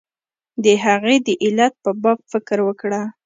د 0.63 0.65
هغې 0.83 1.15
د 1.27 1.27
علت 1.43 1.73
په 1.83 1.91
باب 2.01 2.19
فکر 2.31 2.57
وکړه. 2.67 3.01